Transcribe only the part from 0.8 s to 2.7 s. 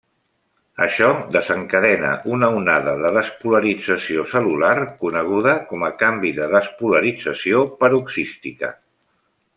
Això desencadena una